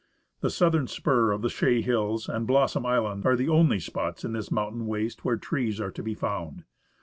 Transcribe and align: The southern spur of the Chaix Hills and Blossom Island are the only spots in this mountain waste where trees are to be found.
The 0.39 0.49
southern 0.49 0.87
spur 0.87 1.31
of 1.31 1.43
the 1.43 1.47
Chaix 1.49 1.81
Hills 1.85 2.27
and 2.27 2.47
Blossom 2.47 2.87
Island 2.87 3.23
are 3.27 3.35
the 3.35 3.49
only 3.49 3.79
spots 3.79 4.25
in 4.25 4.33
this 4.33 4.49
mountain 4.49 4.87
waste 4.87 5.23
where 5.23 5.37
trees 5.37 5.79
are 5.79 5.91
to 5.91 6.01
be 6.01 6.15
found. 6.15 6.63